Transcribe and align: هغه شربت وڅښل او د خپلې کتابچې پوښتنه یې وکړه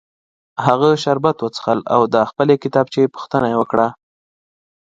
هغه 0.65 0.89
شربت 1.03 1.37
وڅښل 1.41 1.79
او 1.93 2.01
د 2.13 2.15
خپلې 2.29 2.55
کتابچې 2.63 3.03
پوښتنه 3.15 3.45
یې 3.51 3.57
وکړه 3.61 3.87